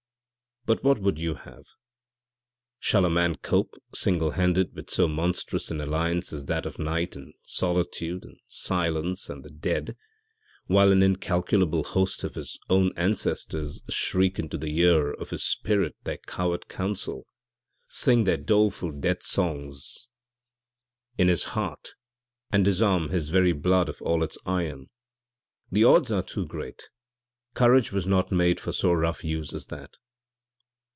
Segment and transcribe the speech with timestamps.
[0.63, 1.65] But what would you have?
[2.77, 7.15] Shall a man cope, single handed, with so monstrous an alliance as that of night
[7.15, 9.97] and solitude and silence and the dead
[10.67, 15.95] while an incalculable host of his own ancestors shriek into the ear of his spirit
[16.03, 17.25] their coward counsel,
[17.89, 20.09] sing their doleful death songs
[21.17, 21.95] in his heart,
[22.51, 24.91] and disarm his very blood of all its iron?
[25.71, 26.91] The odds are too great
[27.55, 29.97] courage was not made for so rough use as that.